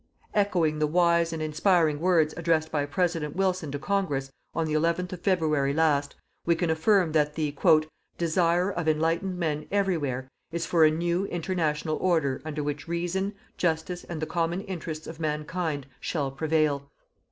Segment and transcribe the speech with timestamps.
[0.33, 5.13] Echoing the wise and inspiring words addressed by President Wilson to Congress, on the eleventh
[5.13, 7.51] of February last, we can affirm that the
[8.17, 14.03] "_desire of enlightened men everywhere is for a new international order under which reason, justice
[14.05, 16.89] and the common interests of mankind shall prevail.